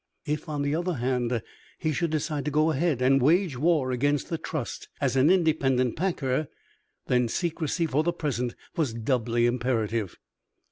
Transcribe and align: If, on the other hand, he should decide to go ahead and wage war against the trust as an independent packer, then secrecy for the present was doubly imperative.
If, 0.25 0.49
on 0.49 0.63
the 0.63 0.73
other 0.73 0.95
hand, 0.95 1.43
he 1.77 1.93
should 1.93 2.09
decide 2.09 2.43
to 2.45 2.49
go 2.49 2.71
ahead 2.71 3.03
and 3.03 3.21
wage 3.21 3.55
war 3.55 3.91
against 3.91 4.29
the 4.29 4.39
trust 4.39 4.87
as 4.99 5.15
an 5.15 5.29
independent 5.29 5.95
packer, 5.95 6.47
then 7.05 7.27
secrecy 7.27 7.85
for 7.85 8.01
the 8.01 8.11
present 8.11 8.55
was 8.75 8.95
doubly 8.95 9.45
imperative. 9.45 10.17